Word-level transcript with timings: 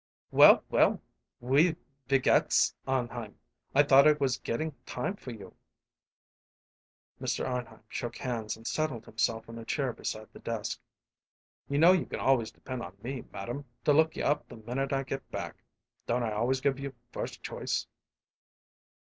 "Well, 0.31 0.63
well! 0.71 0.99
Wie 1.41 1.75
geht's, 2.09 2.73
Arnheim? 2.87 3.37
I 3.75 3.83
thought 3.83 4.07
it 4.07 4.19
was 4.19 4.39
gettin' 4.39 4.73
time 4.87 5.15
for 5.15 5.29
you." 5.29 5.53
Mr. 7.21 7.45
Arnheim 7.45 7.83
shook 7.87 8.17
hands 8.17 8.57
and 8.57 8.65
settled 8.65 9.05
himself 9.05 9.47
in 9.47 9.59
a 9.59 9.63
chair 9.63 9.93
beside 9.93 10.33
the 10.33 10.39
desk. 10.39 10.79
"You 11.69 11.77
know 11.77 11.91
you 11.91 12.07
can 12.07 12.19
always 12.19 12.49
depend 12.49 12.81
upon 12.81 12.97
me, 13.03 13.25
madame, 13.31 13.65
to 13.85 13.93
look 13.93 14.15
you 14.15 14.23
up 14.23 14.47
the 14.47 14.55
minnit 14.57 14.91
I 14.91 15.03
get 15.03 15.29
back. 15.29 15.57
Don't 16.07 16.23
I 16.23 16.31
always 16.31 16.61
give 16.61 16.79
you 16.79 16.95
first 17.11 17.43
choice?" 17.43 17.85